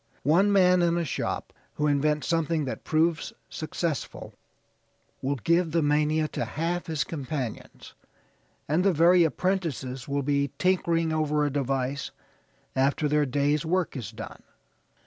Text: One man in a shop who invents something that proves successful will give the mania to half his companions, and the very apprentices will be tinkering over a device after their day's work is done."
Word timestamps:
One 0.23 0.51
man 0.51 0.81
in 0.81 0.97
a 0.97 1.05
shop 1.05 1.53
who 1.75 1.85
invents 1.85 2.25
something 2.27 2.65
that 2.65 2.83
proves 2.83 3.33
successful 3.49 4.33
will 5.21 5.35
give 5.35 5.69
the 5.73 5.83
mania 5.83 6.27
to 6.29 6.43
half 6.43 6.87
his 6.87 7.03
companions, 7.03 7.93
and 8.67 8.83
the 8.83 8.93
very 8.93 9.23
apprentices 9.23 10.07
will 10.07 10.23
be 10.23 10.49
tinkering 10.57 11.13
over 11.13 11.45
a 11.45 11.51
device 11.51 12.09
after 12.75 13.07
their 13.07 13.27
day's 13.27 13.63
work 13.63 13.95
is 13.95 14.09
done." 14.11 14.41